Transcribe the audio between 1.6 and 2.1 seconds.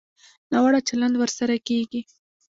کېږي.